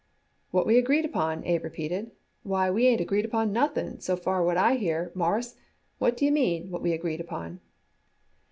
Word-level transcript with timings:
"What 0.49 0.65
we 0.65 0.79
agreed 0.79 1.05
upon?" 1.05 1.45
Abe 1.45 1.63
repeated. 1.63 2.09
"Why 2.41 2.71
we 2.71 2.87
ain't 2.87 3.01
agreed 3.01 3.23
upon 3.23 3.53
nothing, 3.53 3.99
so 3.99 4.17
far 4.17 4.43
what 4.43 4.57
I 4.57 4.73
hear, 4.73 5.11
Mawruss. 5.13 5.57
What 5.99 6.17
d'ye 6.17 6.31
mean 6.31 6.71
what 6.71 6.81
we 6.81 6.91
agreed 6.91 7.21
upon?" 7.21 7.59